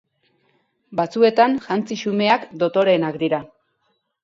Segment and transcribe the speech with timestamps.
[0.99, 3.45] Batzuetan, jantzi xumeak dotoreenak dira.